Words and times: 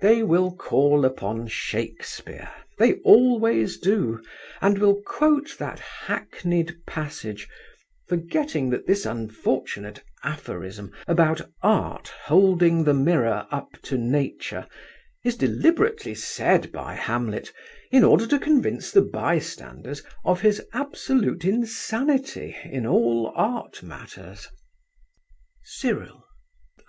They 0.00 0.24
will 0.24 0.56
call 0.56 1.04
upon 1.04 1.46
Shakespeare—they 1.46 2.94
always 3.04 3.78
do—and 3.78 4.76
will 4.76 5.00
quote 5.02 5.54
that 5.60 5.78
hackneyed 5.78 6.84
passage 6.84 7.46
forgetting 8.08 8.70
that 8.70 8.88
this 8.88 9.06
unfortunate 9.06 10.02
aphorism 10.24 10.90
about 11.06 11.42
Art 11.62 12.08
holding 12.24 12.82
the 12.82 12.92
mirror 12.92 13.46
up 13.52 13.80
to 13.84 13.96
Nature, 13.96 14.66
is 15.24 15.36
deliberately 15.36 16.16
said 16.16 16.72
by 16.72 16.94
Hamlet 16.94 17.52
in 17.92 18.02
order 18.02 18.26
to 18.26 18.38
convince 18.40 18.90
the 18.90 19.02
bystanders 19.02 20.02
of 20.24 20.40
his 20.40 20.60
absolute 20.72 21.44
insanity 21.44 22.56
in 22.64 22.84
all 22.84 23.32
art 23.36 23.84
matters.' 23.84 24.48
CYRIL. 25.62 26.24